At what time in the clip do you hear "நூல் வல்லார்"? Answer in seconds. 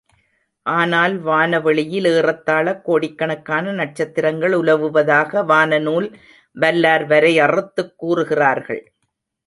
5.79-7.05